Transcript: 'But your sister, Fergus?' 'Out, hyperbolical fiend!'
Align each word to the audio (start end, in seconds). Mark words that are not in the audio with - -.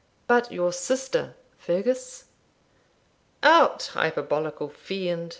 'But 0.25 0.51
your 0.51 0.73
sister, 0.73 1.35
Fergus?' 1.59 2.25
'Out, 3.43 3.91
hyperbolical 3.93 4.67
fiend!' 4.69 5.29